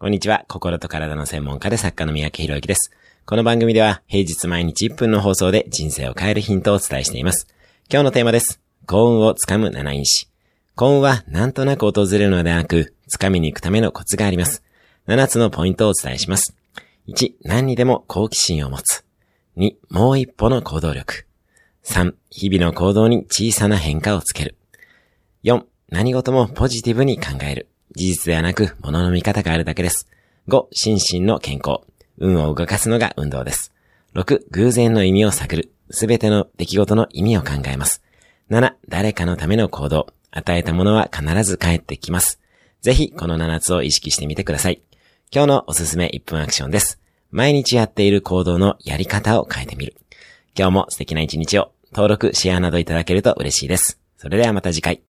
[0.00, 0.44] こんにちは。
[0.46, 2.92] 心と体の専門家で作家の三宅博之です。
[3.26, 7.48] この番組では平日毎日1分の放送で人生を変えるヒントをお伝えしています。
[7.90, 8.60] 今日のテーマです。
[8.86, 10.28] 幸運をつかむ7因子。
[10.76, 14.62] 幸運はなんとなく訪れるのではなく、つかみに行くためのコツがあります。
[15.08, 16.56] 7つのポイントをお伝えします。
[17.08, 19.04] 1、何にでも好奇心を持つ。
[19.56, 21.26] 2、もう一歩の行動力。
[21.82, 24.56] 3、日々の行動に小さな変化をつける。
[25.42, 27.68] 4、何事もポジティブに考える。
[27.94, 30.08] 事実ではなく、物の見方があるだけです。
[30.48, 31.80] 5、心身の健康。
[32.18, 33.72] 運を動かすのが運動です。
[34.14, 35.72] 6、偶然の意味を探る。
[35.90, 38.02] すべての出来事の意味を考えます。
[38.50, 40.08] 7、誰かのための行動。
[40.30, 42.38] 与えたものは必ず帰ってきます。
[42.80, 44.82] ぜひ、この7つを意識してみてください。
[45.32, 47.00] 今日のおすすめ1分アクションです。
[47.30, 49.94] 毎日やっている行動のやり方を変えてみる。
[50.56, 54.00] 今日も素敵な一日を登録、シェアなどいただけると嬉しいです。
[54.16, 55.07] それではまた次回。